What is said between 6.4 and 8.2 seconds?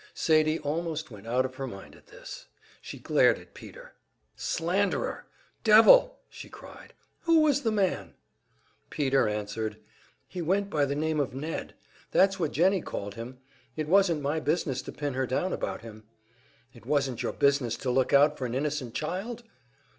cried. "Who was this man?"